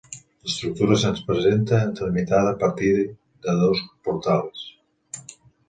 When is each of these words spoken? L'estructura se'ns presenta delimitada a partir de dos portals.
L'estructura 0.45 0.95
se'ns 1.03 1.21
presenta 1.27 1.81
delimitada 1.99 2.55
a 2.55 2.59
partir 2.65 2.91
de 3.47 3.57
dos 3.63 3.87
portals. 4.09 4.67